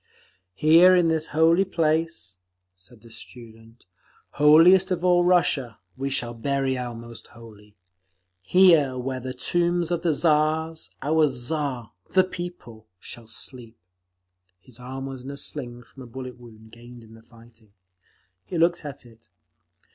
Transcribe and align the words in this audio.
"Here 0.55 0.95
in 0.95 1.09
this 1.09 1.27
holy 1.27 1.63
place," 1.63 2.39
said 2.75 3.01
the 3.01 3.11
student, 3.11 3.85
"holiest 4.31 4.89
of 4.89 5.05
all 5.05 5.23
Russia, 5.23 5.77
we 5.95 6.09
shall 6.09 6.33
bury 6.33 6.75
our 6.75 6.95
most 6.95 7.27
holy. 7.27 7.77
Here 8.41 8.97
where 8.97 9.17
are 9.17 9.19
the 9.19 9.35
tombs 9.35 9.91
of 9.91 10.01
the 10.01 10.11
Tsars, 10.13 10.89
our 11.03 11.27
Tsar—the 11.29 12.23
People—shall 12.23 13.27
sleep…." 13.27 13.77
His 14.59 14.79
arm 14.79 15.05
was 15.05 15.23
in 15.23 15.29
a 15.29 15.37
sling, 15.37 15.83
from 15.83 16.01
a 16.01 16.07
bullet 16.07 16.39
wound 16.39 16.71
gained 16.71 17.03
in 17.03 17.13
the 17.13 17.21
fighting. 17.21 17.73
He 18.43 18.57
looked 18.57 18.83
at 18.83 19.05
it. 19.05 19.29